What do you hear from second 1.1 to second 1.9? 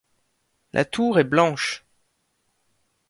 est blanche.